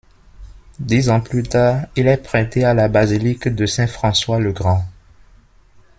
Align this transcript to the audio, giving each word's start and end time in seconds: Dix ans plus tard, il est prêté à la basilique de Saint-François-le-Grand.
Dix 0.79 1.09
ans 1.11 1.21
plus 1.21 1.43
tard, 1.43 1.81
il 1.95 2.07
est 2.07 2.17
prêté 2.17 2.63
à 2.63 2.73
la 2.73 2.87
basilique 2.87 3.47
de 3.47 3.67
Saint-François-le-Grand. 3.67 4.83